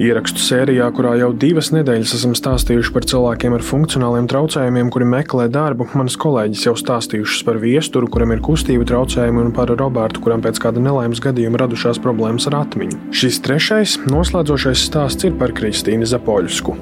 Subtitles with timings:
[0.00, 5.50] Ierakstu sērijā, kurā jau divas nedēļas esam stāstījuši par cilvēkiem ar funkcionāliem traucējumiem, kuri meklē
[5.52, 10.40] darbu, manas kolēģis jau stāstījušas par viesturu, kuram ir kustību traucējumi, un par Robertu, kuram
[10.44, 13.12] pēc kāda nelaimes gadījuma radušās problēmas ar atmiņu.
[13.12, 16.78] Šis trešais, noslēdzošais stāsts ir par Kristīnu Zapoļsku.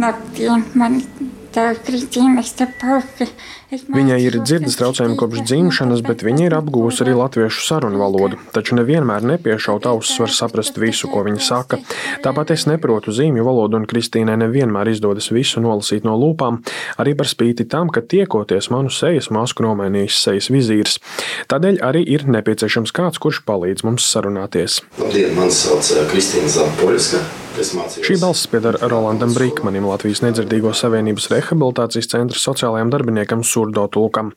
[0.00, 1.02] Labdien, man.
[3.72, 8.36] Viņai ir dzirdes traucējumi kopš dzimšanas, bet viņa ir apgūusi arī latviešu sarunu valodu.
[8.52, 11.78] Taču nevienmēr nepiešaut ausis var saprast visu, ko viņa saka.
[12.24, 16.60] Tāpat es neprotu zīmju valodu, un Kristīnai nevienmēr izdodas visu nolasīt no lūpām,
[17.00, 20.98] arī par spīti tam, ka tiekoties manu sejas masku nomainījis sejas vizīrs.
[21.48, 24.82] Tādēļ arī ir nepieciešams kāds, kurš palīdz mums sarunāties.
[25.00, 27.41] Labdien, mani sauc eh, Kristīna Zapoļska.
[27.52, 34.30] Šī balss pieder Rolandam Brīkmanim, Latvijas Nedzirdīgo savienības rehabilitācijas centra sociālajiem darbiniekam Surdo Tulkam.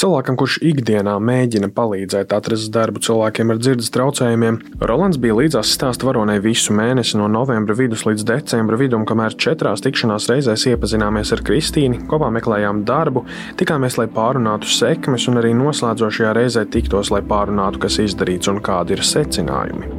[0.00, 6.08] Cilvēkam, kurš ikdienā mēģina palīdzēt atrast darbu cilvēkiem ar dzirdes traucējumiem, Rolands bija līdzās stāstu
[6.08, 11.44] varonai visu mēnesi no novembra vidus līdz decembra vidum, kamēr četrās tikšanās reizēs iepazināmies ar
[11.46, 13.26] Kristīnu, kopā meklējām darbu,
[13.60, 18.96] tikāmies, lai pārunātu sekmes un arī noslēdzošajā reizē tiktos, lai pārunātu, kas izdarīts un kādi
[18.96, 19.95] ir secinājumi.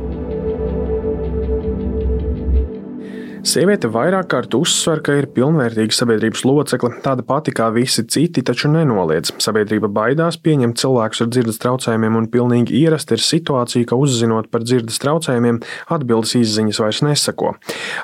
[3.47, 8.67] Sieviete vairāk kārt uzsver, ka ir pilnvērtīga sabiedrības locekle, tāda pati kā visi citi, taču
[8.73, 9.31] nenoliedz.
[9.39, 14.65] Sabiedrība baidās pieņemt cilvēkus ar dzirdes traucējumiem, un pilnīgi ierasta ir situācija, ka uzzinot par
[14.67, 15.61] dzirdes traucējumiem,
[15.95, 17.53] atbildes izziņas vairs nesako.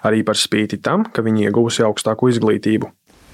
[0.07, 2.93] Arī par spīti tam, ka viņi iegūsi augstāku izglītību.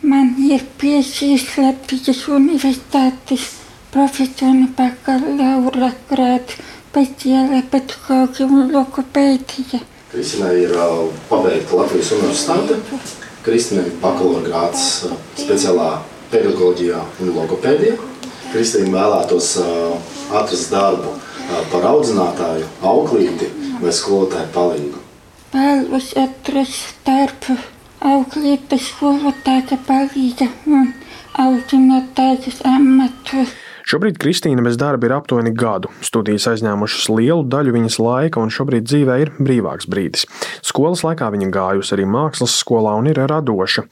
[0.09, 3.45] Man ir piešķirts Latvijas Universitātes
[3.93, 6.57] profesora bakalaura grāds
[6.89, 9.85] pēc ielē pedagoģija un lokopēdija.
[10.09, 10.71] Kristīnai ir
[11.29, 12.79] pabeigta Latvijas universitāte.
[13.45, 14.85] Kristīnai ir bakalaura grāts
[15.37, 15.99] speciālā
[16.31, 17.93] pedagoģijā un logopēdijā.
[18.49, 19.51] Kristīna vēlētos
[20.33, 21.13] atrast darbu
[21.69, 23.51] par audzinātāju, auklīti
[23.83, 25.03] vai skolotāju palīgu.
[25.53, 27.59] Vēlos atrast darbu
[28.09, 30.89] auklītes skolotāja palīga un
[31.45, 33.45] audzinātājas amatu.
[33.89, 35.89] Šobrīd Kristīna bez darba ir aptuveni gadu.
[36.05, 40.27] Studijas aizņēmušas lielu daļu viņas laika, un šobrīd dzīvē ir brīvāks brīdis.
[40.61, 43.87] Skolas laikā viņa gājusi arī mākslas skolā un ir radoša.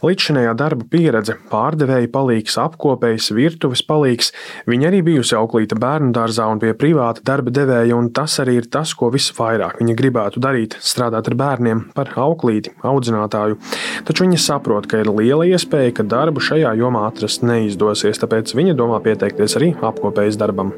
[0.00, 4.32] Līdzšinējā darba pieredze, pārdevēja palīgs, apkopējs, virtuves palīgs.
[4.72, 8.70] Viņa arī bijusi auklīta bērnu dārzā un pie privāta darba devēja, un tas arī ir
[8.72, 13.60] tas, ko visvairāk viņa gribētu darīt- strādāt ar bērniem, par auklīti, audzinātāju.
[14.08, 18.74] Taču viņa saprot, ka ir liela iespēja, ka darbu šajā jomā atrast neizdosies, tāpēc viņa
[18.80, 20.72] domā pieteikties pieteikties arī apkopējas darbam.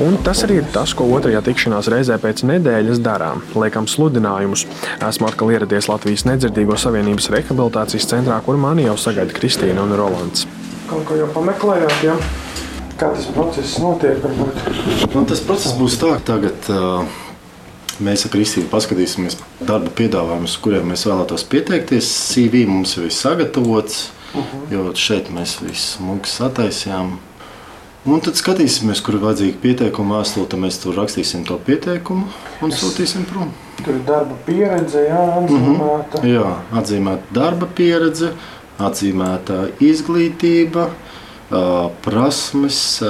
[0.00, 3.42] Un tas arī ir tas, ko otrajā tikšanās reizē pēc nedēļas darām.
[3.52, 4.64] Liekam sludinājumus.
[5.04, 10.46] Esmu atkal ieradies Latvijas Nedzirdīgo savienības rehabilitācijas centrā, kur mani jau sagaida Kristīna un Rolands.
[10.88, 12.16] Kaut ko jau pameklējāt, ja?
[13.00, 14.16] Kā tas process notiek?
[14.24, 15.12] Varbūt?
[15.12, 17.04] Nu, tas process būs tā, ka tagad uh,
[18.00, 22.08] Mēs ar Kristīnu paskatīsimies darba piedāvājumus, kuriem mēs vēlētos pieteikties.
[22.30, 24.72] CV mums jau ir sagatavots, uh -huh.
[24.72, 27.18] jo šeit mēs visu smuki sataisījām.
[28.08, 30.48] Un tad skatīsimies, kur ir vajadzīga pieteikuma vēstule.
[30.48, 32.26] Tad mēs tur rakstīsim to pieteikumu
[32.62, 32.80] un es...
[32.80, 33.52] sūtīsim prom.
[33.84, 36.18] Tur ir darba pieredze, jā, atzīmēta.
[36.18, 36.30] Uh -huh.
[36.32, 38.32] Jā, atzīmēta darba pieredze,
[38.78, 40.88] atzīmēta izglītība,
[42.02, 43.02] prasmes.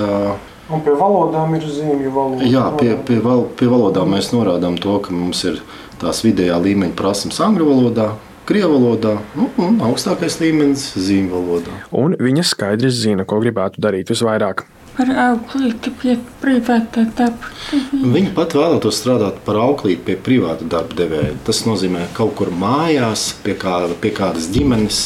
[0.71, 2.47] Un pie valodām ir zīmju valoda.
[2.47, 5.59] Jā, pie, pie, val, pie valodām mēs norādām to, ka mums ir
[5.99, 8.11] tās vidējā līmeņa prasības angļu valodā.
[8.47, 11.75] Krievu valodā nu, un augstākais līmenis zīmju valodā.
[11.95, 14.63] Un viņa skaidri zina, ko gribētu darīt visvairāk.
[14.95, 17.51] Par auklīti pie privāta darba.
[17.91, 21.33] Viņa pat vēlētos strādāt par auklīti pie privāta darba devēja.
[21.47, 25.03] Tas nozīmē kaut kur mājās, pie, kā, pie kādas ģimenes.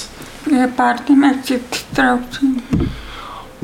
[0.52, 2.90] Ja pārdim ar citu traucījumu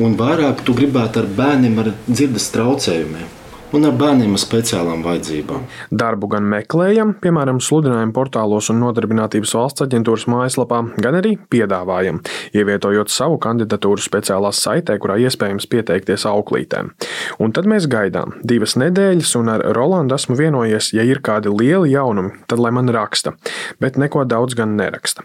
[0.01, 3.40] un vairāk tu gribētu ar bērniem ar dzirdes traucējumiem.
[3.71, 5.67] Un ar bērniem ar speciālām vajadzībām.
[5.95, 12.19] Darbu gan meklējam, piemēram, sludinājumu portālos un Nodarbinātības valsts aģentūras mājaslapā, gan arī piedāvājam,
[12.51, 16.91] ievietojot savu kandidatūru speciālā saitē, kurā iespējams pieteikties auklītēm.
[17.39, 21.95] Un tad mēs gaidām divas nedēļas, un ar Rolandu esmu vienojies, ja ir kādi lieli
[21.95, 23.37] jaunumi, tad lai man raksta,
[23.79, 25.23] bet neko daudz gan neraksta.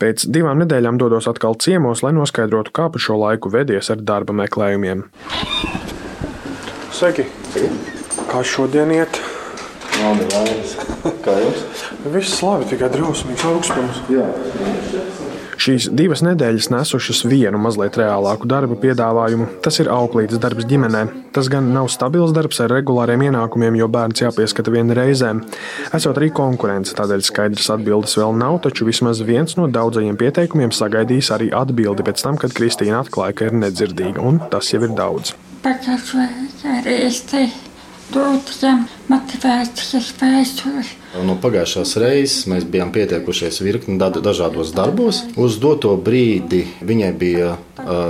[0.00, 4.32] Pēc divām nedēļām dodos atkal ciemos, lai noskaidrotu, kā pa šo laiku vedies ar darba
[4.40, 5.10] meklējumiem.
[6.92, 7.28] Sveiki!
[8.32, 9.18] Kā šodien iet?
[10.00, 10.70] Labi, vairs.
[11.24, 11.82] Kā jums?
[12.14, 13.98] Viss labi, tikai drausmīgs augstums.
[14.08, 14.24] Jā.
[15.60, 19.50] Šīs divas nedēļas nesušas vienu mazliet reālāku darba piedāvājumu.
[19.62, 21.02] Tas ir auklītes darbs ģimenē.
[21.36, 25.44] Tas gan nav stabils darbs ar regulāriem ienākumiem, jo bērns jāpieskata viena reizēm.
[25.92, 31.28] Esot arī konkurence, tādēļ skaidrs atbildes vēl nav, taču vismaz viens no daudzajiem pieteikumiem sagaidīs
[31.36, 35.36] arī atbildi pēc tam, kad Kristīna atklāja, ka ir nedzirdīga, un tas jau ir daudz.
[35.62, 37.71] Pagājušajā reizē dot
[38.12, 40.84] viņam motivācijas vēstuli.
[41.26, 45.22] No pagājušās reizes mēs bijām pieteikušies virkni da- dažādos darbos.
[45.36, 47.56] Uz doto brīdi viņai bija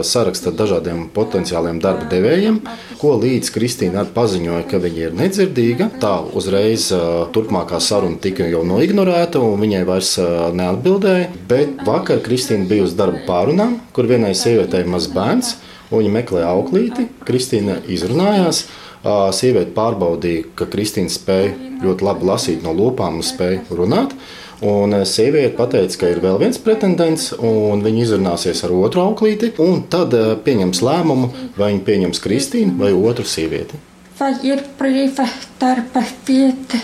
[0.03, 2.61] saraksts ar dažādiem potenciāliem darba devējiem,
[3.01, 5.91] ko līdz Kristīna arī paziņoja, ka viņa ir nedzirdīga.
[5.99, 6.91] Tā uzreiz
[7.33, 10.19] turpmākā saruna tika jau noignorēta, un viņai vairs
[10.53, 11.29] neatbildēja.
[11.49, 15.57] Bet vakar Kristīna bija uz darba pārunām, kur vienai sievietei ir mazs bērns,
[15.91, 17.09] un viņa meklēja auklīti.
[17.27, 18.67] Kristīna izrunājās.
[19.03, 24.15] Ā, Sieviete pārbaudīja, ka Kristīna spēja ļoti labi lasīt no lūpām un spēja runāt.
[24.63, 29.51] Un ā, sieviete pateica, ka ir vēl viens pretendents, un viņi izrunāsies ar otru auklīti.
[29.59, 33.81] un Tad ā, pieņems lēmumu, vai viņi pieņems Kristīnu vai otru sievieti.
[34.21, 35.27] Vai ir brīva
[35.59, 36.79] darba vieta?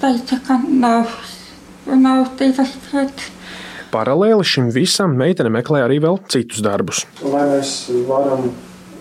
[0.00, 1.12] Teica, ka nav,
[1.92, 3.28] nav divas vietas.
[3.90, 7.02] Paralēli šim visam meitene meklē arī vēl citus darbus.
[7.20, 7.74] Vai mēs
[8.08, 8.48] varam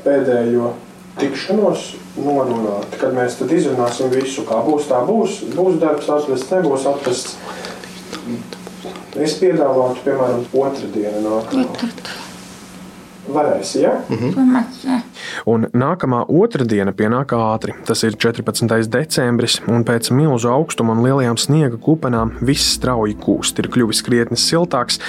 [0.04, 0.74] pēdējo
[1.20, 1.92] tikšanos
[2.26, 5.42] norunāt, kad mēs tad izrunāsim visu, kā būs, tā būs.
[5.56, 7.36] Būs darbs atrasts, nebūs atrasts.
[9.20, 11.90] Es piedāvātu, piemēram, otrdienu nākamā.
[13.30, 13.92] Varēs, ja?
[14.10, 15.00] Jā.
[15.50, 17.76] Un nākamā otrdiena pienāk ātri.
[17.86, 18.88] Tas ir 14.
[18.92, 23.60] decembris, un pēc milzu augstuma un lielajām sniega kupenām viss strauji kūst.
[23.62, 25.00] Ir kļuvis krietni siltāks,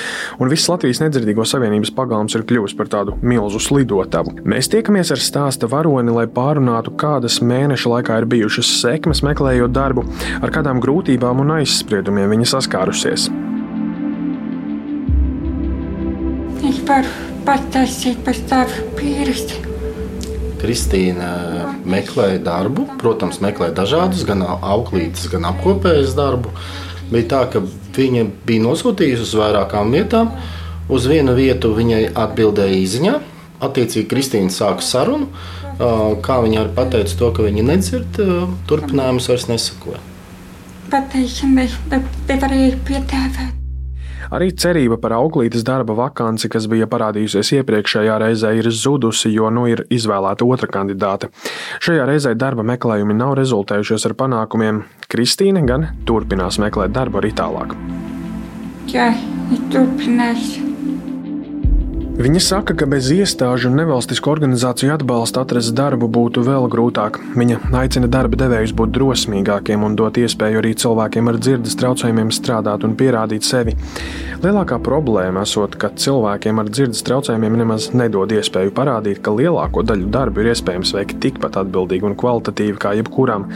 [0.41, 4.37] un viss Latvijas nedzirdīgo savienības pagalms ir kļuvis par tādu milzu slidotavu.
[4.45, 10.07] Mēs tiekamies ar stāsta varoni, lai pārunātu, kādas mēneša laikā ir bijušas sekmes meklējot darbu,
[10.41, 13.31] ar kādām grūtībām un aizspriedumiem viņa saskārusies.
[16.71, 19.59] Es varu pastāstīt par savu pieredzi.
[20.61, 21.31] Kristīna
[21.89, 26.53] meklēja darbu, protams, meklēja dažādus, gan auklītes, gan apkopējas darbu.
[27.11, 27.63] Bija tā, ka
[27.97, 30.35] viņa bija nosūtījusi uz vairākām vietām.
[30.91, 33.15] Uz vienu vietu viņai atbildēja īsiņā.
[33.65, 35.31] Attiecīgi, Kristīna sāka sarunu.
[36.25, 38.21] Kā viņa arī pateica to, ka viņa nedzird,
[38.69, 40.03] turpinājums vairs nesakoja.
[40.93, 41.71] Pateicami,
[42.29, 43.60] nevarēju piedāvāt.
[44.29, 49.67] Arī cerība par auklītes darba vakanci, kas bija parādījusies iepriekšējā reizē, ir zudusi, jo nu
[49.71, 51.33] ir izvēlēta otra kandidāte.
[51.81, 54.85] Šajā reizē darba meklējumi nav rezultējušies ar panākumiem.
[55.11, 57.77] Kristīne gan turpinās meklēt darbu arī tālāk.
[58.91, 59.13] Jā,
[59.55, 60.70] es turpināšu.
[62.21, 67.17] Viņa saka, ka bez iestāžu un nevalstisku organizāciju atbalsta atrast darbu būtu vēl grūtāk.
[67.33, 72.85] Viņa aicina darba devējus būt drosmīgākiem un dot iespēju arī cilvēkiem ar dzirdes traucējumiem strādāt
[72.85, 73.73] un pierādīt sevi.
[74.45, 80.13] Lielākā problēma esot, ka cilvēkiem ar dzirdes traucējumiem nemaz nedod iespēju parādīt, ka lielāko daļu
[80.13, 83.49] darbu ir iespējams veikt tikpat atbildīgi un kvalitatīvi kā jebkuram.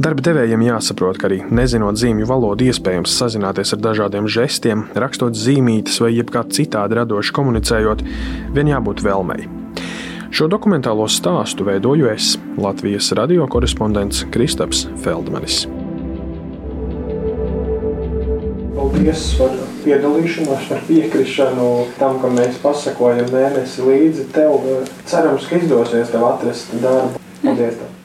[0.00, 5.98] Darba devējiem jāsaprot, ka arī nezinot zīmju valodu, iespējams sazināties ar dažādiem žestiem, rakstot zīmītes
[6.00, 8.04] vai jebkā citādi radoši komunicējot,
[8.56, 9.44] vien jābūt vēlmei.
[10.32, 15.66] Šo dokumentālo stāstu veidoju es, Latvijas radio korespondents Kristaps Feldmanis.
[18.80, 19.54] Paldies par
[19.84, 21.70] piedalīšanos, par piekrišanu
[22.00, 24.64] tam, ka mēs pasakojam mēnesi līdzi tev.
[25.04, 27.20] Cerams, ka izdosies tev atrast darbu.
[27.44, 27.82] Paldies!
[27.82, 27.99] Tev.